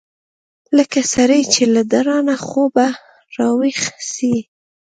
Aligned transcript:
لکه 0.77 0.99
سړى 1.13 1.41
چې 1.53 1.63
له 1.73 1.81
درانه 1.91 2.35
خوبه 2.47 2.87
راويښ 3.37 3.81
سي. 4.13 4.35